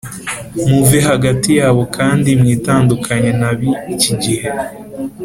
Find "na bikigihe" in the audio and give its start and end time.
3.39-4.49